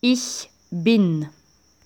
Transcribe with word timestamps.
Ich 0.00 0.48
bin. 0.70 1.28